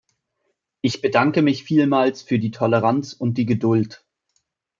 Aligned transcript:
Ich 0.81 1.01
bedanke 1.03 1.43
mich 1.43 1.63
vielmals 1.63 2.23
für 2.23 2.39
die 2.39 2.49
Toleranz 2.49 3.13
und 3.13 3.35
die 3.37 3.45
Geduld! 3.45 4.03